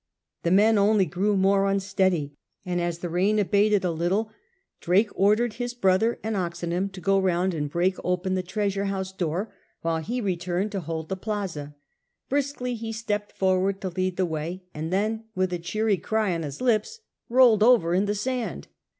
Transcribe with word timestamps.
The 0.41 0.49
men 0.49 0.79
only 0.79 1.05
grew 1.05 1.37
more 1.37 1.67
unsteady; 1.67 2.33
and 2.65 2.81
as 2.81 2.97
the 2.97 3.07
rain 3.09 3.37
abated 3.37 3.85
a 3.85 3.91
little 3.91 4.31
Drake 4.79 5.11
ordered 5.13 5.53
his 5.53 5.75
brother 5.75 6.19
and 6.23 6.35
Oxenham 6.35 6.89
to 6.89 6.99
go 6.99 7.19
round 7.19 7.53
and 7.53 7.69
break 7.69 7.97
open 8.03 8.33
the 8.33 8.41
treasure 8.41 8.81
II 8.85 8.87
A 8.87 8.89
GLORIOUS 8.89 9.11
FAILURE 9.11 9.43
39 9.43 9.43
house 9.43 9.45
door 9.45 9.55
^hile 9.85 10.03
he 10.03 10.19
returned 10.21 10.71
to 10.71 10.79
hold 10.79 11.09
the 11.09 11.17
Plaza. 11.17 11.75
Briskly 12.29 12.73
he 12.73 12.91
stepped 12.91 13.37
forward 13.37 13.79
to 13.81 13.89
lead 13.89 14.17
the 14.17 14.25
way, 14.25 14.63
and 14.73 14.91
then 14.91 15.25
with 15.35 15.53
a 15.53 15.59
cheery 15.59 15.97
cry 15.97 16.33
on 16.33 16.41
his 16.41 16.61
lips 16.61 17.01
rolled 17.29 17.61
over 17.61 17.93
in 17.93 18.05
the 18.05 18.15
sand. 18.15 18.69